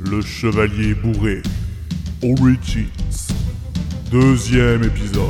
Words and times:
Le 0.00 0.20
Chevalier 0.20 0.94
Bourré. 0.94 1.42
Origins. 2.22 2.86
Deuxième 4.12 4.84
épisode. 4.84 5.24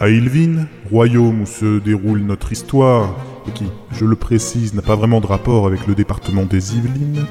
À 0.00 0.08
Ilvin, 0.08 0.66
royaume 0.92 1.42
où 1.42 1.46
se 1.46 1.80
déroule 1.80 2.20
notre 2.20 2.52
histoire, 2.52 3.16
et 3.48 3.50
qui, 3.50 3.64
je 3.90 4.04
le 4.04 4.14
précise, 4.14 4.72
n'a 4.72 4.82
pas 4.82 4.94
vraiment 4.94 5.20
de 5.20 5.26
rapport 5.26 5.66
avec 5.66 5.88
le 5.88 5.96
département 5.96 6.44
des 6.44 6.76
Yvelines. 6.76 7.26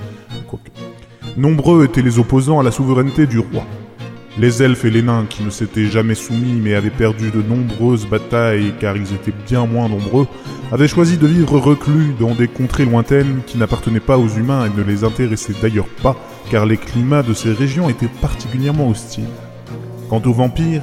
Nombreux 1.37 1.85
étaient 1.85 2.01
les 2.01 2.19
opposants 2.19 2.59
à 2.59 2.63
la 2.63 2.71
souveraineté 2.71 3.25
du 3.25 3.39
roi. 3.39 3.63
Les 4.37 4.61
elfes 4.61 4.83
et 4.83 4.89
les 4.89 5.01
nains 5.01 5.25
qui 5.29 5.43
ne 5.43 5.49
s'étaient 5.49 5.85
jamais 5.85 6.13
soumis 6.13 6.59
mais 6.61 6.75
avaient 6.75 6.89
perdu 6.89 7.31
de 7.31 7.41
nombreuses 7.41 8.05
batailles 8.05 8.73
car 8.81 8.97
ils 8.97 9.13
étaient 9.13 9.33
bien 9.47 9.65
moins 9.65 9.87
nombreux, 9.87 10.27
avaient 10.73 10.89
choisi 10.89 11.15
de 11.15 11.25
vivre 11.25 11.57
reclus 11.59 12.15
dans 12.19 12.35
des 12.35 12.49
contrées 12.49 12.85
lointaines 12.85 13.39
qui 13.47 13.57
n'appartenaient 13.57 14.01
pas 14.01 14.17
aux 14.17 14.27
humains 14.27 14.65
et 14.65 14.77
ne 14.77 14.83
les 14.83 15.05
intéressaient 15.05 15.55
d'ailleurs 15.61 15.87
pas 16.03 16.17
car 16.51 16.65
les 16.65 16.77
climats 16.77 17.23
de 17.23 17.33
ces 17.33 17.53
régions 17.53 17.87
étaient 17.87 18.09
particulièrement 18.21 18.89
hostiles. 18.89 19.23
Quant 20.09 20.21
aux 20.25 20.33
vampires, 20.33 20.81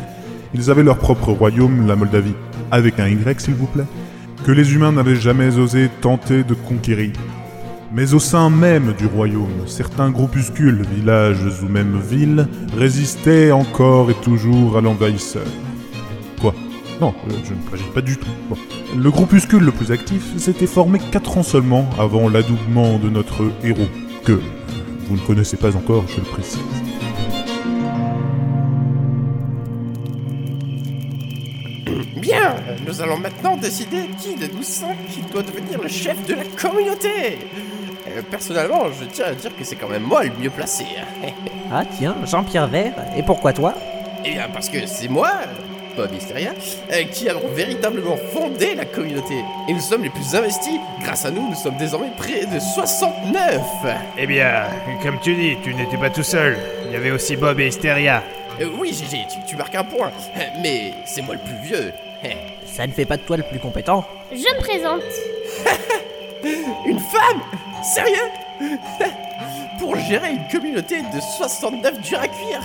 ils 0.55 0.71
avaient 0.71 0.83
leur 0.83 0.99
propre 0.99 1.33
royaume, 1.33 1.87
la 1.87 1.97
Moldavie, 1.97 2.35
avec 2.71 3.01
un 3.01 3.09
Y 3.09 3.41
s'il 3.41 3.55
vous 3.55 3.67
plaît, 3.67 3.87
que 4.45 4.53
les 4.53 4.75
humains 4.75 4.93
n'avaient 4.93 5.17
jamais 5.17 5.59
osé 5.59 5.91
tenter 6.01 6.45
de 6.45 6.55
conquérir. 6.55 7.13
Mais 7.93 8.15
au 8.15 8.19
sein 8.19 8.51
même 8.51 8.93
du 8.99 9.07
royaume, 9.07 9.67
certains 9.67 10.11
groupuscules, 10.11 10.85
villages 10.97 11.63
ou 11.63 11.69
même 11.69 11.99
villes, 11.99 12.49
résistaient 12.77 13.53
encore 13.53 14.11
et 14.11 14.15
toujours 14.15 14.77
à 14.77 14.81
l'envahisseur. 14.81 15.47
Quoi? 16.41 16.55
Non, 17.01 17.15
euh, 17.29 17.35
je 17.45 17.53
ne 17.53 17.59
plagie 17.69 17.91
pas 17.95 18.01
du 18.01 18.17
tout. 18.17 18.27
Le 18.97 19.11
groupuscule 19.11 19.65
le 19.65 19.73
plus 19.73 19.93
actif 19.93 20.37
s'était 20.37 20.67
formé 20.67 20.99
4 21.11 21.39
ans 21.39 21.43
seulement 21.43 21.89
avant 21.99 22.29
l'adoubement 22.29 22.99
de 22.99 23.11
notre 23.11 23.45
héros, 23.63 23.89
que 24.25 24.41
vous 25.09 25.17
ne 25.17 25.21
connaissez 25.21 25.57
pas 25.57 25.77
encore, 25.77 26.05
je 26.09 26.17
le 26.17 26.27
précise. 26.27 26.84
Bien, 32.25 32.57
nous 32.87 33.03
allons 33.03 33.19
maintenant 33.19 33.55
décider 33.55 34.09
qui 34.19 34.35
de 34.35 34.47
nous 34.47 34.63
cinq 34.63 34.97
qui 35.11 35.21
doit 35.31 35.43
devenir 35.43 35.79
le 35.83 35.89
chef 35.89 36.25
de 36.27 36.33
la 36.33 36.45
communauté. 36.59 37.37
Euh, 38.09 38.23
personnellement, 38.31 38.85
je 38.99 39.05
tiens 39.13 39.27
à 39.27 39.35
dire 39.35 39.55
que 39.55 39.63
c'est 39.63 39.77
quand 39.77 39.91
même 39.91 40.05
moi 40.05 40.25
le 40.25 40.31
mieux 40.41 40.49
placé. 40.49 40.85
Ah 41.71 41.83
tiens, 41.99 42.15
Jean-Pierre 42.25 42.69
Vert, 42.69 42.95
et 43.17 43.23
pourquoi 43.23 43.53
toi? 43.53 43.75
Eh 44.25 44.33
bien, 44.33 44.49
parce 44.53 44.69
que 44.69 44.87
c'est 44.87 45.09
moi, 45.09 45.33
Bob 45.97 46.11
Hysteria, 46.15 46.53
euh, 46.93 47.05
qui 47.05 47.29
avons 47.29 47.49
véritablement 47.49 48.17
fondé 48.33 48.75
la 48.75 48.85
communauté. 48.85 49.35
Et 49.69 49.73
nous 49.73 49.81
sommes 49.81 50.05
les 50.05 50.11
plus 50.11 50.35
investis. 50.35 50.79
Grâce 51.03 51.25
à 51.27 51.31
nous, 51.31 51.49
nous 51.49 51.55
sommes 51.57 51.77
désormais 51.77 52.13
près 52.17 52.47
de 52.47 52.59
69. 52.59 53.61
Eh 54.17 54.27
bien, 54.27 54.65
comme 55.03 55.19
tu 55.21 55.35
dis, 55.35 55.57
tu 55.63 55.75
n'étais 55.75 55.97
pas 55.99 56.11
tout 56.11 56.23
seul. 56.23 56.57
Il 56.87 56.93
y 56.93 56.97
avait 56.97 57.11
aussi 57.11 57.37
Bob 57.37 57.59
et 57.61 57.67
Hysteria. 57.69 58.23
Euh, 58.61 58.69
oui, 58.79 58.93
GG, 58.93 59.27
tu, 59.29 59.39
tu 59.47 59.57
marques 59.57 59.75
un 59.75 59.85
point. 59.85 60.13
Mais 60.63 60.93
c'est 61.07 61.23
moi 61.23 61.35
le 61.35 61.41
plus 61.41 61.57
vieux. 61.69 61.93
Ça 62.67 62.87
ne 62.87 62.93
fait 62.93 63.05
pas 63.05 63.17
de 63.17 63.23
toi 63.23 63.37
le 63.37 63.43
plus 63.45 63.59
compétent. 63.61 64.05
Je 64.33 64.37
me 64.39 64.59
présente. 64.59 65.03
Une 66.87 66.99
femme 66.99 67.41
Sérieux? 67.83 68.31
Pour 69.79 69.97
gérer 69.97 70.31
une 70.31 70.49
communauté 70.51 71.01
de 71.01 71.21
69 71.39 72.01
durs 72.01 72.21
à 72.21 72.29
cuire 72.29 72.61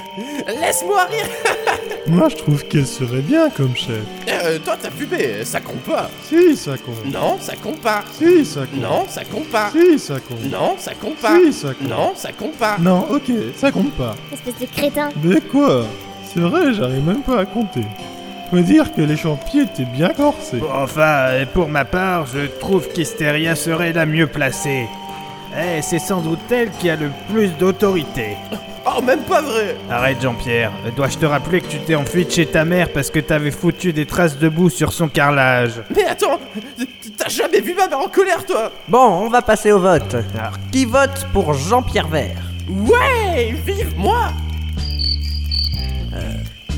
Laisse-moi 0.48 1.06
rire 1.06 1.26
Moi, 2.08 2.30
je 2.30 2.36
trouve 2.38 2.64
qu'elle 2.66 2.86
serait 2.88 3.22
bien 3.22 3.50
comme 3.50 3.76
chef. 3.76 4.04
Euh, 4.30 4.60
Toi, 4.60 4.78
t'as 4.82 4.92
fumé, 4.92 5.44
ça 5.44 5.60
compte 5.60 5.82
pas. 5.82 6.10
Si, 6.24 6.56
ça 6.56 6.78
compte. 6.78 7.06
Non, 7.06 7.38
ça 7.40 7.56
compte 7.56 7.82
pas. 7.82 8.04
Si, 8.18 8.46
ça 8.46 8.62
compte. 8.62 8.80
Non, 8.82 9.06
ça 9.08 9.26
compte 9.26 9.48
pas. 9.48 9.72
Si, 9.72 10.00
ça 10.00 10.16
compte. 10.20 10.44
Non, 10.46 10.76
ça 10.78 10.94
compte 10.94 11.18
pas. 11.18 11.38
Si, 11.40 11.54
ça 11.54 11.74
compte. 11.74 11.90
Non, 11.90 12.14
ça 12.16 12.32
compte 12.32 12.56
pas. 12.58 12.78
Non, 12.80 13.06
ok, 13.10 13.32
ça 13.58 13.72
compte 13.72 13.92
pas. 13.94 14.16
Espèce 14.32 14.60
de 14.60 14.66
crétin. 14.74 15.10
Mais 15.24 15.42
quoi? 15.42 15.86
C'est 16.32 16.40
vrai, 16.40 16.74
j'arrive 16.74 17.04
même 17.06 17.22
pas 17.24 17.40
à 17.40 17.46
compter. 17.46 17.84
Faut 18.50 18.60
dire 18.60 18.92
que 18.94 19.02
les 19.02 19.16
champiers 19.18 19.62
étaient 19.64 19.86
bien 19.86 20.10
corsés. 20.10 20.60
Enfin, 20.74 21.28
euh, 21.30 21.46
pour 21.54 21.68
ma 21.70 21.86
part, 21.86 22.26
je 22.26 22.48
trouve 22.60 22.88
qu'Hysteria 22.90 23.56
serait 23.56 23.94
la 23.94 24.06
mieux 24.08 24.26
placée. 24.28 24.88
Eh, 25.56 25.82
c'est 25.82 26.00
sans 26.00 26.22
doute 26.22 26.40
elle 26.52 26.72
qui 26.72 26.90
a 26.90 26.96
le 26.96 27.10
plus 27.32 27.50
d'autorité. 27.58 28.38
Oh, 28.92 29.02
même 29.02 29.20
pas 29.20 29.42
vrai 29.42 29.76
Arrête 29.92 30.22
Jean-Pierre, 30.22 30.72
dois-je 30.96 31.18
te 31.18 31.26
rappeler 31.26 31.60
que 31.62 31.68
tu 31.68 31.78
t'es 31.80 31.96
enfui 31.96 32.26
de 32.26 32.32
chez 32.32 32.46
ta 32.46 32.64
mère 32.66 32.92
parce 32.92 33.12
que 33.12 33.20
t'avais 33.20 33.52
foutu 33.52 33.92
des 33.94 34.06
traces 34.06 34.40
de 34.40 34.48
boue 34.50 34.70
sur 34.70 34.94
son 34.94 35.10
carrelage? 35.10 35.74
Mais 35.96 36.06
attends 36.06 36.40
T'as 37.18 37.28
jamais 37.30 37.60
vu 37.60 37.76
ma 37.76 37.88
mère 37.88 38.00
en 38.00 38.08
colère, 38.08 38.44
toi? 38.46 38.72
Bon, 38.88 39.26
on 39.26 39.30
va 39.30 39.42
passer 39.42 39.74
au 39.74 39.80
vote. 39.80 40.16
Alors, 40.34 40.54
qui 40.72 40.86
vote 40.86 41.28
pour 41.34 41.54
Jean-Pierre 41.54 42.08
Vert? 42.08 42.42
Ouais 42.70 43.54
Vive 43.68 43.94
moi 43.98 44.32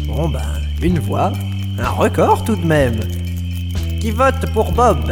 Bon 0.07 0.27
ben, 0.27 0.41
une 0.81 0.99
voix. 0.99 1.31
Un 1.81 1.89
record 1.89 2.43
tout 2.43 2.55
de 2.55 2.65
même. 2.65 2.99
Qui 3.99 4.11
vote 4.11 4.45
pour 4.53 4.71
Bob? 4.71 5.11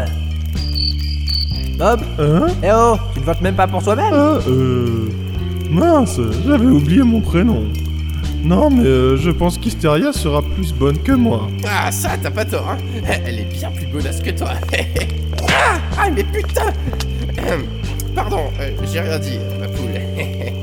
Bob? 1.78 2.02
Hein? 2.19 2.47
Eh 2.63 2.69
oh, 2.74 2.97
tu 3.13 3.19
ne 3.19 3.25
votes 3.25 3.41
même 3.41 3.56
pas 3.56 3.68
pour 3.68 3.84
toi-même 3.84 4.13
Ah, 4.13 4.38
euh... 4.47 5.09
Mince, 5.69 6.19
j'avais 6.47 6.66
oublié 6.66 7.03
mon 7.03 7.22
prénom. 7.22 7.63
Non, 8.44 8.69
mais 8.69 8.85
euh, 8.85 9.18
je 9.18 9.29
pense 9.31 9.58
qu'Hysteria 9.58 10.13
sera 10.13 10.41
plus 10.41 10.74
bonne 10.74 10.97
que 10.97 11.12
moi. 11.12 11.47
Ah, 11.68 11.91
ça, 11.91 12.12
t'as 12.22 12.31
pas 12.31 12.46
tort, 12.46 12.69
hein 12.69 12.78
Elle 13.25 13.40
est 13.40 13.53
bien 13.53 13.69
plus 13.72 13.85
godasse 13.88 14.22
que 14.22 14.31
toi 14.31 14.50
Ah 15.50 15.78
Ah, 15.97 16.09
mais 16.09 16.24
putain 16.24 16.72
Pardon, 18.16 18.46
euh, 18.59 18.72
j'ai 18.91 19.02
rien 19.02 19.19
dit, 19.19 19.38
ma 19.59 19.68
poule. 19.68 19.90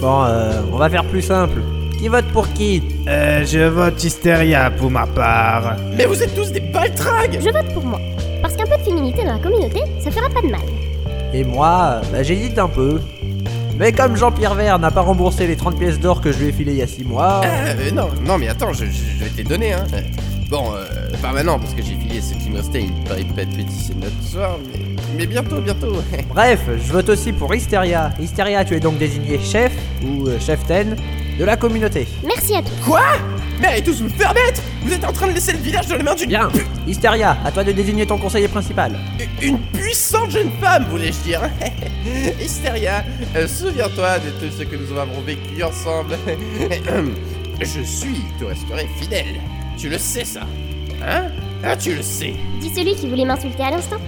Bon, 0.00 0.24
euh, 0.24 0.60
on 0.72 0.76
va 0.78 0.90
faire 0.90 1.04
plus 1.04 1.22
simple. 1.22 1.60
Qui 2.02 2.08
vote 2.08 2.24
pour 2.32 2.52
qui 2.52 2.82
Euh, 3.06 3.44
je 3.46 3.60
vote 3.60 4.02
Hysteria 4.02 4.72
pour 4.72 4.90
ma 4.90 5.06
part. 5.06 5.76
Mais 5.96 6.04
vous 6.04 6.20
êtes 6.20 6.34
tous 6.34 6.50
des 6.50 6.58
baltringues 6.58 7.38
Je 7.40 7.48
vote 7.48 7.72
pour 7.72 7.84
moi. 7.84 8.00
Parce 8.42 8.56
qu'un 8.56 8.66
peu 8.66 8.76
de 8.76 8.82
féminité 8.82 9.22
dans 9.22 9.34
la 9.34 9.38
communauté, 9.38 9.82
ça 10.00 10.10
fera 10.10 10.28
pas 10.28 10.42
de 10.42 10.48
mal. 10.48 10.60
Et 11.32 11.44
moi, 11.44 12.00
bah, 12.10 12.24
j'hésite 12.24 12.58
un 12.58 12.66
peu. 12.66 13.00
Mais 13.78 13.92
comme 13.92 14.16
Jean-Pierre 14.16 14.56
Vert 14.56 14.80
n'a 14.80 14.90
pas 14.90 15.02
remboursé 15.02 15.46
les 15.46 15.54
30 15.54 15.78
pièces 15.78 16.00
d'or 16.00 16.20
que 16.20 16.32
je 16.32 16.38
lui 16.38 16.48
ai 16.48 16.52
filé 16.52 16.72
il 16.72 16.78
y 16.78 16.82
a 16.82 16.88
6 16.88 17.04
mois... 17.04 17.40
Ah, 17.44 17.68
euh, 17.68 17.90
non, 17.92 18.08
non, 18.26 18.36
mais 18.36 18.48
attends, 18.48 18.72
je, 18.72 18.84
je, 18.86 18.90
je 18.90 19.22
vais 19.24 19.30
te 19.30 19.36
les 19.36 19.44
donner, 19.44 19.72
hein. 19.72 19.84
Euh, 19.94 20.00
Bon, 20.50 20.64
euh, 20.74 20.84
pas 21.22 21.32
maintenant, 21.32 21.58
parce 21.58 21.72
que 21.72 21.80
j'ai 21.82 21.94
filé 21.94 22.20
ce 22.20 22.34
qui 22.34 22.50
me 22.50 22.56
restait 22.58 22.80
une 22.82 22.92
péripétie 23.04 23.88
de 23.94 24.04
notre 24.04 24.22
soir, 24.22 24.58
mais, 24.70 24.80
mais 25.16 25.26
bientôt, 25.26 25.62
bientôt. 25.62 25.96
Bref, 26.28 26.60
je 26.84 26.92
vote 26.92 27.08
aussi 27.08 27.32
pour 27.32 27.54
Hysteria. 27.54 28.10
Hysteria, 28.20 28.62
tu 28.62 28.74
es 28.74 28.80
donc 28.80 28.98
désigné 28.98 29.38
chef, 29.38 29.72
ou 30.04 30.26
euh, 30.26 30.38
chef-ten, 30.38 30.96
de 31.38 31.44
la 31.44 31.56
communauté. 31.56 32.06
Merci 32.24 32.54
à 32.54 32.62
tous. 32.62 32.70
Quoi? 32.84 33.02
Mais 33.60 33.68
allez 33.68 33.82
tous 33.82 34.00
vous 34.02 34.08
faire 34.08 34.34
mettre 34.34 34.60
Vous 34.82 34.92
êtes 34.92 35.04
en 35.04 35.12
train 35.12 35.28
de 35.28 35.32
laisser 35.32 35.52
le 35.52 35.58
village 35.58 35.86
dans 35.86 35.96
les 35.96 36.02
mains 36.02 36.14
d'une 36.14 36.28
Bien 36.28 36.48
Hysteria, 36.86 37.36
à 37.44 37.52
toi 37.52 37.62
de 37.62 37.72
désigner 37.72 38.06
ton 38.06 38.18
conseiller 38.18 38.48
principal. 38.48 38.98
Une 39.40 39.58
puissante 39.72 40.30
jeune 40.30 40.50
femme, 40.60 40.86
voulais-je 40.90 41.18
dire? 41.20 41.40
Hysteria, 42.40 43.04
euh, 43.36 43.46
souviens-toi 43.46 44.18
de 44.18 44.30
tout 44.40 44.52
ce 44.56 44.64
que 44.64 44.76
nous 44.76 44.98
avons 44.98 45.20
vécu 45.20 45.62
ensemble. 45.62 46.16
Je 47.60 47.82
suis, 47.82 48.20
te 48.40 48.44
resterai 48.44 48.88
fidèle. 48.98 49.40
Tu 49.78 49.88
le 49.88 49.98
sais, 49.98 50.24
ça 50.24 50.40
Hein? 51.06 51.26
Ah, 51.64 51.76
tu 51.76 51.94
le 51.94 52.02
sais. 52.02 52.34
Dis 52.60 52.70
celui 52.74 52.94
qui 52.96 53.08
voulait 53.08 53.24
m'insulter 53.24 53.62
à 53.62 53.70
l'instant. 53.70 53.98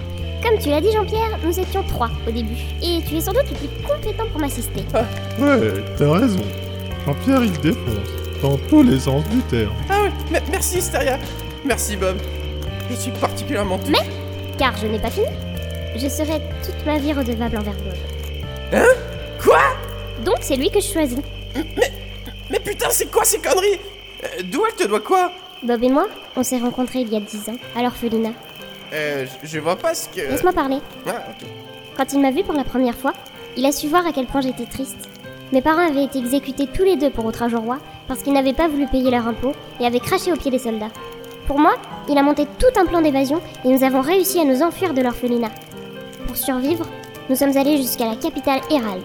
Comme 0.43 0.59
tu 0.59 0.69
l'as 0.69 0.81
dit, 0.81 0.91
Jean-Pierre, 0.91 1.39
nous 1.43 1.57
étions 1.57 1.83
trois 1.83 2.09
au 2.27 2.31
début. 2.31 2.57
Et 2.83 3.01
tu 3.07 3.15
es 3.15 3.21
sans 3.21 3.31
doute 3.33 3.45
le 3.49 3.55
plus 3.67 3.87
compétent 3.87 4.25
pour 4.31 4.41
m'assister. 4.41 4.81
Ouais, 5.39 5.83
t'as 5.97 6.11
raison. 6.11 6.41
Jean-Pierre, 7.05 7.43
il 7.43 7.59
défonce. 7.59 8.09
Dans 8.41 8.57
tous 8.69 8.83
les 8.83 8.99
sens 8.99 9.23
du 9.29 9.39
terme. 9.43 9.73
Ah 9.89 10.03
me- 10.31 10.39
merci, 10.51 10.79
Hysteria. 10.79 11.17
Merci, 11.63 11.95
Bob. 11.95 12.17
Je 12.89 12.95
suis 12.95 13.11
particulièrement 13.11 13.77
touché. 13.79 13.93
Car 14.57 14.75
je 14.77 14.87
n'ai 14.87 14.99
pas 14.99 15.09
fini. 15.09 15.25
Je 15.95 16.07
serai 16.07 16.41
toute 16.63 16.85
ma 16.85 16.97
vie 16.99 17.13
redevable 17.13 17.57
envers 17.57 17.73
Bob. 17.73 18.83
Quoi? 19.43 19.59
Donc 20.23 20.37
c'est 20.41 20.55
lui 20.57 20.69
que 20.69 20.79
je 20.81 20.87
choisis. 20.91 21.17
Mais 22.49 22.59
putain, 22.59 22.87
c'est 22.91 23.09
quoi 23.11 23.23
ces 23.23 23.39
conneries? 23.39 23.79
Euh, 24.23 24.27
D'où 24.43 24.61
elle 24.67 24.75
te 24.75 24.87
doit 24.87 24.99
quoi? 24.99 25.31
Bob 25.63 25.83
et 25.83 25.89
moi, 25.89 26.07
on 26.35 26.43
s'est 26.43 26.59
rencontrés 26.59 26.99
il 26.99 27.09
y 27.11 27.15
a 27.15 27.19
10 27.19 27.49
ans, 27.49 27.55
à 27.75 27.81
l'orphelinat. 27.81 28.33
Euh, 28.93 29.25
je- 29.43 29.47
je 29.47 29.59
vois 29.59 29.75
pas 29.75 29.95
ce 29.95 30.07
que... 30.09 30.21
Laisse-moi 30.21 30.53
parler. 30.53 30.77
Ah, 31.07 31.23
ok. 31.29 31.47
Quand 31.97 32.13
il 32.13 32.19
m'a 32.19 32.31
vu 32.31 32.43
pour 32.43 32.53
la 32.53 32.63
première 32.63 32.95
fois, 32.95 33.13
il 33.57 33.65
a 33.65 33.71
su 33.71 33.87
voir 33.87 34.05
à 34.05 34.11
quel 34.11 34.25
point 34.25 34.41
j'étais 34.41 34.65
triste. 34.65 35.09
Mes 35.51 35.61
parents 35.61 35.87
avaient 35.87 36.05
été 36.05 36.17
exécutés 36.17 36.67
tous 36.67 36.83
les 36.83 36.95
deux 36.95 37.11
pour 37.11 37.25
outrage 37.25 37.53
au 37.53 37.61
roi 37.61 37.77
parce 38.07 38.23
qu'ils 38.23 38.33
n'avaient 38.33 38.53
pas 38.53 38.67
voulu 38.67 38.87
payer 38.87 39.11
leur 39.11 39.27
impôt 39.27 39.51
et 39.79 39.85
avaient 39.85 39.99
craché 39.99 40.31
aux 40.33 40.35
pieds 40.35 40.51
des 40.51 40.59
soldats. 40.59 40.89
Pour 41.47 41.59
moi, 41.59 41.75
il 42.09 42.17
a 42.17 42.23
monté 42.23 42.47
tout 42.57 42.79
un 42.79 42.85
plan 42.85 43.01
d'évasion 43.01 43.39
et 43.63 43.69
nous 43.69 43.83
avons 43.83 44.01
réussi 44.01 44.39
à 44.39 44.45
nous 44.45 44.63
enfuir 44.63 44.93
de 44.93 45.01
l'orphelinat. 45.01 45.51
Pour 46.25 46.35
survivre, 46.35 46.85
nous 47.29 47.35
sommes 47.35 47.55
allés 47.55 47.77
jusqu'à 47.77 48.07
la 48.07 48.15
capitale 48.15 48.61
Hérald. 48.71 49.03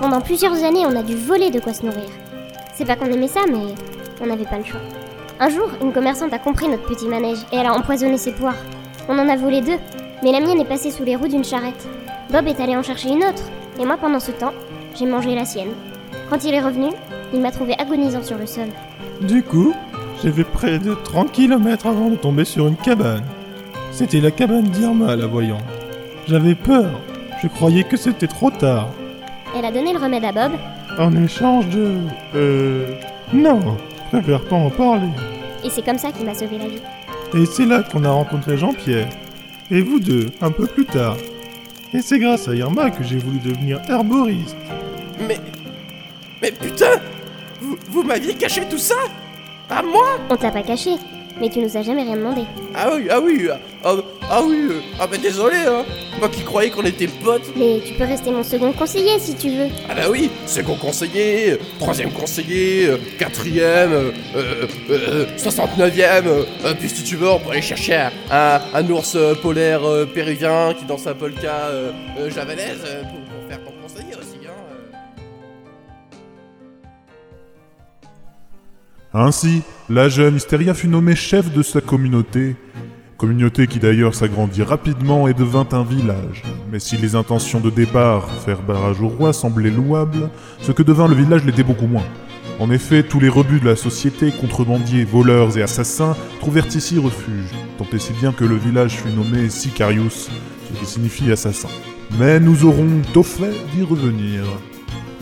Pendant 0.00 0.20
plusieurs 0.20 0.64
années, 0.64 0.84
on 0.86 0.96
a 0.96 1.02
dû 1.02 1.14
voler 1.14 1.50
de 1.50 1.60
quoi 1.60 1.72
se 1.72 1.86
nourrir. 1.86 2.08
C'est 2.74 2.84
pas 2.84 2.96
qu'on 2.96 3.06
aimait 3.06 3.28
ça, 3.28 3.40
mais 3.48 3.74
on 4.20 4.26
n'avait 4.26 4.44
pas 4.44 4.58
le 4.58 4.64
choix. 4.64 4.80
Un 5.38 5.48
jour, 5.48 5.68
une 5.80 5.92
commerçante 5.92 6.32
a 6.32 6.38
compris 6.38 6.68
notre 6.68 6.88
petit 6.88 7.06
manège 7.06 7.38
et 7.52 7.56
elle 7.56 7.66
a 7.66 7.74
empoisonné 7.74 8.18
ses 8.18 8.32
poires. 8.32 8.56
On 9.08 9.18
en 9.18 9.28
a 9.28 9.36
volé 9.36 9.60
deux, 9.60 9.78
mais 10.22 10.32
la 10.32 10.40
mienne 10.40 10.60
est 10.60 10.68
passée 10.68 10.90
sous 10.90 11.04
les 11.04 11.14
roues 11.14 11.28
d'une 11.28 11.44
charrette. 11.44 11.86
Bob 12.30 12.48
est 12.48 12.60
allé 12.60 12.76
en 12.76 12.82
chercher 12.82 13.10
une 13.10 13.24
autre, 13.24 13.42
et 13.78 13.84
moi 13.84 13.96
pendant 13.96 14.20
ce 14.20 14.32
temps, 14.32 14.52
j'ai 14.98 15.06
mangé 15.06 15.34
la 15.34 15.44
sienne. 15.44 15.72
Quand 16.30 16.44
il 16.44 16.54
est 16.54 16.60
revenu, 16.60 16.88
il 17.32 17.40
m'a 17.40 17.50
trouvé 17.50 17.74
agonisant 17.78 18.22
sur 18.22 18.38
le 18.38 18.46
sol. 18.46 18.68
Du 19.22 19.42
coup, 19.42 19.74
j'ai 20.22 20.32
fait 20.32 20.44
près 20.44 20.78
de 20.78 20.94
30 20.94 21.32
km 21.32 21.86
avant 21.86 22.08
de 22.10 22.16
tomber 22.16 22.44
sur 22.44 22.66
une 22.66 22.76
cabane. 22.76 23.24
C'était 23.92 24.20
la 24.20 24.30
cabane 24.30 24.64
d'Irma, 24.64 25.16
la 25.16 25.26
voyant. 25.26 25.58
J'avais 26.26 26.54
peur. 26.54 26.90
Je 27.42 27.48
croyais 27.48 27.84
que 27.84 27.96
c'était 27.96 28.26
trop 28.26 28.50
tard. 28.50 28.88
Elle 29.56 29.64
a 29.64 29.72
donné 29.72 29.92
le 29.92 29.98
remède 29.98 30.24
à 30.24 30.32
Bob, 30.32 30.52
En 30.98 31.14
échange 31.22 31.68
de... 31.68 31.94
Euh... 32.34 32.86
Non, 33.32 33.60
je 34.12 34.18
préfère 34.18 34.44
pas 34.44 34.56
en 34.56 34.70
parler. 34.70 35.08
et 35.64 35.70
c'est 35.70 35.82
comme 35.84 35.98
ça 35.98 36.10
qu'il 36.10 36.26
m'a 36.26 36.34
sauvé 36.34 36.58
la 36.58 36.68
vie. 36.68 36.80
Et 37.34 37.46
c'est 37.46 37.66
là 37.66 37.82
qu'on 37.82 38.04
a 38.04 38.10
rencontré 38.10 38.56
Jean-Pierre. 38.56 39.08
Et 39.70 39.80
vous 39.80 39.98
deux, 39.98 40.30
un 40.40 40.50
peu 40.50 40.66
plus 40.66 40.84
tard. 40.84 41.16
Et 41.92 42.00
c'est 42.00 42.18
grâce 42.18 42.48
à 42.48 42.54
Irma 42.54 42.90
que 42.90 43.02
j'ai 43.02 43.18
voulu 43.18 43.38
devenir 43.38 43.80
herboriste. 43.88 44.56
Mais. 45.20 45.38
Mais 46.42 46.52
putain 46.52 47.00
Vous, 47.60 47.76
vous 47.90 48.02
m'aviez 48.02 48.34
caché 48.34 48.62
tout 48.68 48.78
ça? 48.78 48.96
À 49.70 49.82
moi? 49.82 50.18
On 50.30 50.36
t'a 50.36 50.50
pas 50.50 50.62
caché, 50.62 50.90
mais 51.40 51.48
tu 51.48 51.58
nous 51.60 51.76
as 51.76 51.82
jamais 51.82 52.02
rien 52.02 52.16
demandé. 52.16 52.42
Ah 52.74 52.90
oui, 52.94 53.06
ah 53.10 53.20
oui, 53.20 53.48
ah, 53.50 53.58
ah, 53.84 53.94
ah 54.30 54.42
oui, 54.44 54.68
euh, 54.70 54.80
ah 55.00 55.06
bah 55.06 55.16
désolé, 55.16 55.56
hein 55.66 55.84
Moi 56.20 56.28
qui 56.28 56.42
croyais 56.42 56.70
qu'on 56.70 56.84
était 56.84 57.08
potes 57.08 57.42
Mais 57.56 57.80
tu 57.84 57.94
peux 57.94 58.04
rester 58.04 58.30
mon 58.30 58.42
second 58.44 58.72
conseiller 58.72 59.18
si 59.18 59.34
tu 59.34 59.48
veux. 59.50 59.68
Ah 59.88 59.94
bah 59.94 60.02
oui, 60.10 60.30
second 60.46 60.76
conseiller, 60.76 61.52
euh, 61.52 61.58
troisième 61.80 62.12
conseiller, 62.12 62.86
euh, 62.90 62.96
quatrième, 63.18 63.92
euh, 63.92 64.12
euh, 64.36 64.66
euh, 64.90 65.26
69ème, 65.36 66.26
euh, 66.26 66.74
puis 66.78 66.88
si 66.88 67.02
tu 67.02 67.16
veux, 67.16 67.30
on 67.30 67.40
peut 67.40 67.50
aller 67.50 67.62
chercher 67.62 68.08
un, 68.30 68.60
un, 68.74 68.90
ours 68.90 69.16
polaire 69.42 69.80
péruvien 70.14 70.74
qui 70.78 70.84
danse 70.84 71.06
un 71.08 71.14
polka 71.14 71.70
javanaise 72.34 72.82
pour, 73.10 73.20
Ainsi, 79.18 79.62
la 79.88 80.10
jeune 80.10 80.36
Hystéria 80.36 80.74
fut 80.74 80.88
nommée 80.88 81.16
chef 81.16 81.50
de 81.50 81.62
sa 81.62 81.80
communauté, 81.80 82.54
communauté 83.16 83.66
qui 83.66 83.78
d'ailleurs 83.78 84.14
s'agrandit 84.14 84.62
rapidement 84.62 85.26
et 85.26 85.32
devint 85.32 85.66
un 85.72 85.84
village. 85.84 86.42
Mais 86.70 86.78
si 86.78 86.98
les 86.98 87.14
intentions 87.14 87.60
de 87.60 87.70
départ, 87.70 88.28
faire 88.44 88.60
barrage 88.60 89.00
au 89.00 89.08
roi, 89.08 89.32
semblaient 89.32 89.70
louables, 89.70 90.28
ce 90.60 90.70
que 90.70 90.82
devint 90.82 91.08
le 91.08 91.14
village 91.14 91.46
l'était 91.46 91.62
beaucoup 91.62 91.86
moins. 91.86 92.04
En 92.60 92.70
effet, 92.70 93.02
tous 93.04 93.18
les 93.18 93.30
rebuts 93.30 93.60
de 93.60 93.64
la 93.64 93.76
société, 93.76 94.30
contrebandiers, 94.38 95.04
voleurs 95.04 95.56
et 95.56 95.62
assassins, 95.62 96.14
trouvèrent 96.40 96.66
ici 96.76 96.98
refuge, 96.98 97.54
tant 97.78 97.86
et 97.94 97.98
si 97.98 98.12
bien 98.20 98.32
que 98.32 98.44
le 98.44 98.56
village 98.56 98.96
fut 98.96 99.14
nommé 99.14 99.48
Sicarius, 99.48 100.28
ce 100.68 100.78
qui 100.78 100.84
signifie 100.84 101.32
assassin. 101.32 101.70
Mais 102.18 102.38
nous 102.38 102.66
aurons 102.66 103.00
tôt 103.14 103.22
fait 103.22 103.54
d'y 103.74 103.82
revenir. 103.82 104.42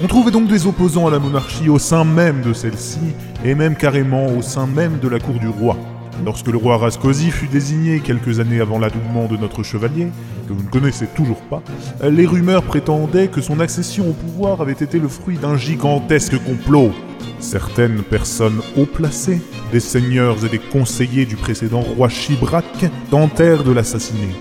On 0.02 0.08
trouvait 0.08 0.32
donc 0.32 0.48
des 0.48 0.66
opposants 0.66 1.06
à 1.06 1.10
la 1.10 1.20
monarchie 1.20 1.68
au 1.68 1.78
sein 1.78 2.04
même 2.04 2.42
de 2.42 2.52
celle-ci, 2.52 2.98
et 3.44 3.54
même 3.54 3.76
carrément 3.76 4.26
au 4.26 4.42
sein 4.42 4.66
même 4.66 4.98
de 4.98 5.06
la 5.06 5.20
cour 5.20 5.38
du 5.38 5.46
roi. 5.46 5.76
Lorsque 6.24 6.48
le 6.48 6.56
roi 6.56 6.78
Rascosi 6.78 7.30
fut 7.30 7.46
désigné 7.46 8.00
quelques 8.00 8.40
années 8.40 8.60
avant 8.60 8.80
l'adoubement 8.80 9.26
de 9.26 9.36
notre 9.36 9.62
chevalier, 9.62 10.08
que 10.48 10.52
vous 10.52 10.64
ne 10.64 10.68
connaissez 10.68 11.06
toujours 11.06 11.40
pas, 11.42 11.62
les 12.02 12.26
rumeurs 12.26 12.64
prétendaient 12.64 13.28
que 13.28 13.40
son 13.40 13.60
accession 13.60 14.10
au 14.10 14.12
pouvoir 14.12 14.60
avait 14.60 14.72
été 14.72 14.98
le 14.98 15.08
fruit 15.08 15.38
d'un 15.38 15.56
gigantesque 15.56 16.42
complot. 16.44 16.90
Certaines 17.38 18.02
personnes 18.02 18.60
haut 18.76 18.86
placées, 18.86 19.42
des 19.70 19.80
seigneurs 19.80 20.44
et 20.44 20.48
des 20.48 20.58
conseillers 20.58 21.26
du 21.26 21.36
précédent 21.36 21.80
roi 21.80 22.08
Chibrac, 22.08 22.64
tentèrent 23.10 23.62
de 23.62 23.72
l'assassiner. 23.72 24.34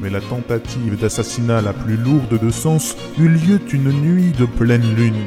Mais 0.00 0.10
la 0.10 0.20
tentative 0.20 0.98
d'assassinat 0.98 1.60
la 1.60 1.72
plus 1.72 1.96
lourde 1.96 2.38
de 2.40 2.50
sens 2.50 2.96
eut 3.18 3.28
lieu 3.28 3.60
une 3.72 3.90
nuit 3.90 4.32
de 4.32 4.46
pleine 4.46 4.94
lune. 4.94 5.24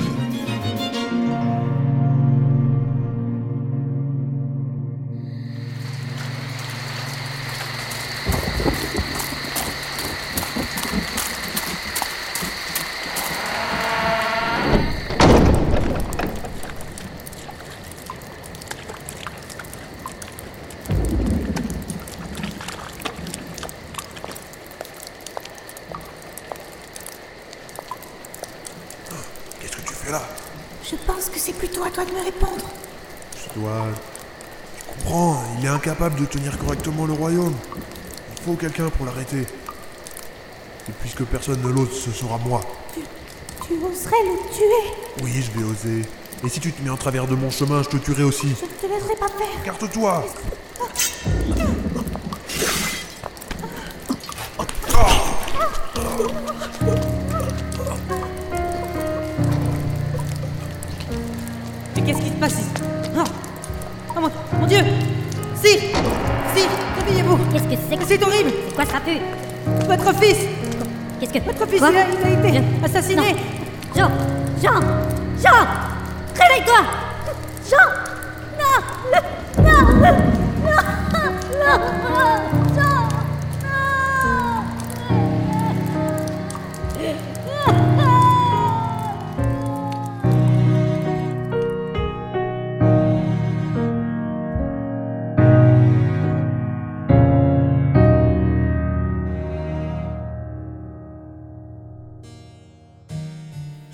Là 30.12 30.22
Je 30.84 30.96
pense 31.08 31.30
que 31.30 31.40
c'est 31.40 31.54
plutôt 31.54 31.84
à 31.84 31.90
toi 31.90 32.06
de 32.06 32.12
me 32.12 32.24
répondre. 32.24 32.66
Je 33.36 33.60
dois. 33.60 33.86
Je 34.78 35.04
comprends, 35.04 35.44
il 35.58 35.66
est 35.66 35.70
incapable 35.70 36.20
de 36.20 36.26
tenir 36.26 36.58
correctement 36.58 37.06
le 37.06 37.14
royaume. 37.14 37.56
Il 38.38 38.44
faut 38.44 38.54
quelqu'un 38.54 38.90
pour 38.90 39.06
l'arrêter. 39.06 39.42
Et 40.90 40.92
puisque 41.00 41.24
personne 41.24 41.62
ne 41.62 41.70
l'ose, 41.70 41.92
ce 41.92 42.12
sera 42.12 42.38
moi. 42.38 42.62
Tu 43.66 43.74
oserais 43.74 44.24
le 44.26 44.38
tuer? 44.54 45.24
Oui, 45.24 45.32
je 45.42 45.52
vais 45.58 45.66
oser. 45.66 46.02
Et 46.44 46.50
si 46.50 46.60
tu 46.60 46.74
te 46.74 46.82
mets 46.84 46.90
en 46.90 46.98
travers 46.98 47.28
de 47.28 47.36
mon 47.36 47.50
chemin, 47.50 47.84
je 47.84 47.90
te 47.90 47.98
tuerai 47.98 48.24
aussi. 48.24 48.50
Je 48.50 48.66
ne 48.66 48.72
te 48.72 48.88
laisserai 48.88 49.16
pas 49.16 49.28
faire. 49.28 49.64
Qui 49.64 49.70
se 62.50 62.54
passe 62.56 62.60
ici. 62.60 62.72
Oh, 63.18 63.24
Oh 64.16 64.20
mon, 64.20 64.30
mon 64.60 64.68
Dieu. 64.68 64.80
Si. 65.56 65.78
Si. 65.78 66.64
Réveillez-vous. 67.00 67.38
Qu'est-ce 67.52 67.64
que 67.64 67.76
c'est 67.90 67.98
que 67.98 68.06
C'est 68.06 68.24
horrible. 68.24 68.52
C'est 68.70 68.76
quoi 68.76 68.86
ça 68.86 69.00
pue 69.00 69.20
Votre 69.88 70.14
fils. 70.20 70.38
Qu'est-ce 71.20 71.32
que. 71.34 71.40
Votre 71.40 71.68
fils, 71.68 71.80
Quoi? 71.80 71.90
il 71.92 71.98
a, 71.98 72.06
il 72.10 72.46
a 72.46 72.50
été 72.50 72.58
Je- 72.60 72.86
assassiné. 72.86 73.36
Jean. 73.96 74.12
Jean. 74.62 74.80
Jean. 75.42 75.68
Réveille-toi. 76.36 76.82
Jean. 77.70 77.88
Non. 78.60 78.78
Non. 79.14 79.24
Non. 79.64 80.18
Non. 80.64 80.82
Non 81.62 82.61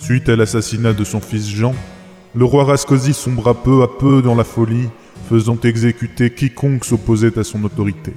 Suite 0.07 0.29
à 0.29 0.37
l'assassinat 0.37 0.93
de 0.93 1.03
son 1.03 1.19
fils 1.19 1.49
Jean, 1.49 1.75
le 2.33 2.45
roi 2.45 2.63
Rascosi 2.63 3.13
sombra 3.13 3.53
peu 3.53 3.83
à 3.83 3.89
peu 3.89 4.21
dans 4.21 4.35
la 4.35 4.45
folie, 4.45 4.87
faisant 5.27 5.59
exécuter 5.61 6.29
quiconque 6.29 6.85
s'opposait 6.85 7.37
à 7.37 7.43
son 7.43 7.61
autorité. 7.65 8.13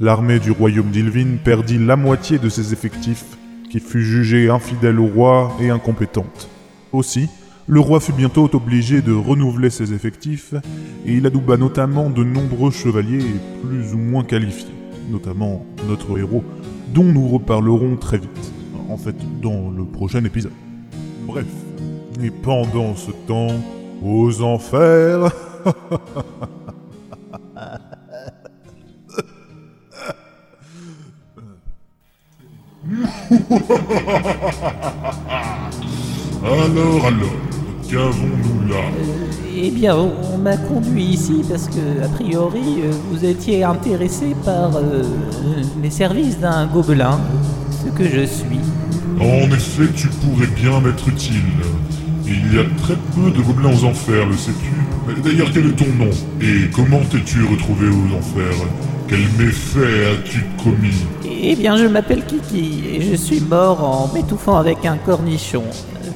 L'armée 0.00 0.40
du 0.40 0.50
royaume 0.50 0.90
d'Ilvin 0.90 1.36
perdit 1.36 1.78
la 1.78 1.94
moitié 1.94 2.40
de 2.40 2.48
ses 2.48 2.72
effectifs, 2.72 3.26
qui 3.70 3.78
fut 3.78 4.02
jugée 4.02 4.50
infidèle 4.50 4.98
au 4.98 5.06
roi 5.06 5.56
et 5.60 5.70
incompétente. 5.70 6.48
Aussi, 6.90 7.28
le 7.68 7.78
roi 7.78 8.00
fut 8.00 8.12
bientôt 8.12 8.50
obligé 8.52 9.00
de 9.00 9.12
renouveler 9.12 9.70
ses 9.70 9.92
effectifs, 9.92 10.54
et 11.06 11.12
il 11.12 11.24
adouba 11.26 11.56
notamment 11.56 12.10
de 12.10 12.24
nombreux 12.24 12.72
chevaliers 12.72 13.24
plus 13.62 13.94
ou 13.94 13.98
moins 13.98 14.24
qualifiés, 14.24 14.74
notamment 15.12 15.64
notre 15.86 16.18
héros, 16.18 16.42
dont 16.92 17.04
nous 17.04 17.28
reparlerons 17.28 17.94
très 17.94 18.18
vite, 18.18 18.52
en 18.88 18.96
fait 18.96 19.14
dans 19.40 19.70
le 19.70 19.84
prochain 19.84 20.24
épisode. 20.24 20.50
Bref, 21.28 21.44
et 22.22 22.30
pendant 22.30 22.96
ce 22.96 23.10
temps, 23.26 23.54
aux 24.02 24.42
enfers, 24.42 25.30
Alors, 36.44 37.06
alors, 37.06 37.28
Qu'avons-nous 37.90 38.68
là? 38.70 38.80
Eh 39.54 39.70
bien, 39.70 39.96
on, 39.96 40.38
m'a 40.38 40.56
conduit 40.56 41.04
ici 41.04 41.42
parce 41.48 41.68
que, 41.68 42.04
a 42.04 42.08
priori, 42.08 42.80
euh, 42.82 42.90
vous 43.10 43.24
étiez 43.24 43.64
intéressé 43.64 44.34
par 44.44 44.76
euh, 44.76 45.02
les 45.82 45.90
services 45.90 46.38
d'un 46.38 46.66
gobelin, 46.66 47.18
ce 47.84 47.90
que 47.90 48.04
je 48.04 48.24
suis. 48.24 48.60
En 49.20 49.50
effet, 49.50 49.88
tu 49.96 50.08
pourrais 50.08 50.46
bien 50.46 50.80
m'être 50.80 51.08
utile. 51.08 51.42
Il 52.26 52.54
y 52.54 52.58
a 52.58 52.64
très 52.82 52.94
peu 53.14 53.30
de 53.30 53.42
gobelins 53.42 53.72
aux 53.74 53.84
enfers, 53.84 54.26
le 54.26 54.36
sais-tu 54.36 55.22
D'ailleurs, 55.22 55.48
quel 55.52 55.66
est 55.66 55.72
ton 55.76 55.86
nom 55.98 56.10
Et 56.40 56.68
comment 56.74 57.00
t'es-tu 57.10 57.42
retrouvé 57.44 57.88
aux 57.88 58.16
enfers 58.16 58.66
Quel 59.08 59.20
méfait 59.38 60.12
as-tu 60.12 60.44
commis 60.62 60.94
Eh 61.42 61.56
bien, 61.56 61.76
je 61.76 61.86
m'appelle 61.86 62.24
Kiki 62.26 62.82
et 62.94 63.00
je 63.02 63.16
suis 63.16 63.40
mort 63.40 63.82
en 63.82 64.12
m'étouffant 64.14 64.56
avec 64.56 64.84
un 64.84 64.98
cornichon. 64.98 65.64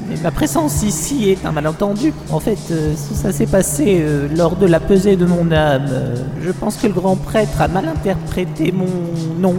Mais 0.09 0.17
ma 0.23 0.31
présence 0.31 0.83
ici 0.83 1.31
est 1.31 1.45
un 1.47 1.53
malentendu. 1.53 2.13
En 2.31 2.41
fait, 2.41 2.59
euh, 2.71 2.95
ça 2.97 3.33
s'est 3.33 3.47
passé 3.47 3.99
euh, 4.01 4.29
lors 4.37 4.57
de 4.57 4.67
la 4.67 4.81
pesée 4.81 5.17
de 5.17 5.25
mon 5.25 5.51
âme. 5.51 5.87
Euh, 5.91 6.17
Je 6.45 6.51
pense 6.51 6.77
que 6.77 6.87
le 6.87 6.93
grand 6.93 7.17
prêtre 7.17 7.61
a 7.61 7.69
mal 7.69 7.89
interprété 7.89 8.73
mon 8.73 8.87
nom. 9.41 9.55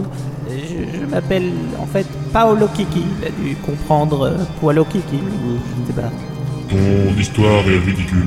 Je, 0.48 1.00
je 1.00 1.06
m'appelle 1.06 1.50
en 1.80 1.86
fait 1.86 2.06
Paolo 2.34 2.66
Kiki. 2.76 3.02
Il 3.22 3.26
a 3.26 3.30
dû 3.30 3.54
comprendre 3.56 4.22
euh, 4.26 4.36
Paolo 4.60 4.84
Kiki 4.84 5.16
ou 5.16 5.56
je 5.76 5.80
ne 5.82 5.86
sais 5.86 5.92
pas. 6.02 6.10
Ton 6.68 7.20
histoire 7.20 7.62
est 7.68 7.78
ridicule. 7.78 8.26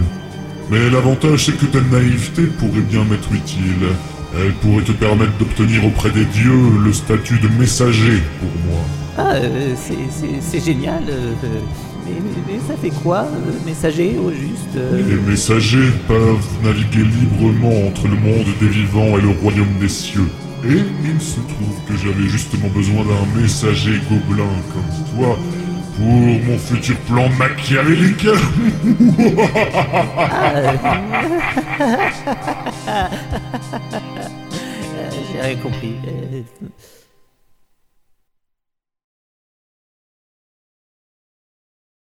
Mais 0.72 0.90
l'avantage, 0.90 1.46
c'est 1.46 1.58
que 1.58 1.66
ta 1.66 1.82
naïveté 1.82 2.44
pourrait 2.58 2.82
bien 2.90 3.04
m'être 3.04 3.32
utile. 3.34 3.88
Elle 4.36 4.54
pourrait 4.56 4.84
te 4.84 4.92
permettre 4.94 5.38
d'obtenir 5.38 5.86
auprès 5.86 6.10
des 6.12 6.26
dieux 6.26 6.70
le 6.84 6.92
statut 6.94 7.40
de 7.40 7.48
messager 7.60 8.22
pour 8.40 8.50
moi. 8.72 8.82
Ah, 9.18 9.34
euh, 9.36 9.74
c'est- 9.76 9.94
c'est 10.10 10.42
c'est 10.42 10.64
génial. 10.66 11.04
euh, 11.10 11.34
euh, 11.44 11.48
mais, 12.06 12.14
mais- 12.24 12.54
mais 12.54 12.60
ça 12.68 12.76
fait 12.82 12.92
quoi, 13.04 13.20
euh, 13.20 13.52
messager 13.66 14.16
au 14.24 14.30
juste 14.32 14.76
euh 14.78 15.02
Les 15.10 15.16
messagers 15.32 15.92
peuvent 16.08 16.46
naviguer 16.64 17.04
librement 17.04 17.88
entre 17.88 18.08
le 18.08 18.16
monde 18.16 18.46
des 18.62 18.68
vivants 18.68 19.18
et 19.18 19.22
le 19.22 19.30
royaume 19.42 19.74
des 19.82 19.90
cieux. 19.90 20.30
Et 20.66 20.82
il 21.04 21.22
se 21.22 21.40
trouve 21.40 21.80
que 21.88 21.96
j'avais 21.96 22.28
justement 22.28 22.68
besoin 22.70 23.04
d'un 23.04 23.26
messager 23.40 24.00
gobelin 24.10 24.50
comme 24.74 24.90
toi 25.16 25.38
pour 25.96 26.06
mon 26.06 26.58
futur 26.58 26.98
plan 27.02 27.30
machiavélique. 27.30 28.26
Euh, 28.26 28.38
J'ai 35.32 35.42
rien 35.42 35.56
compris. 35.58 35.96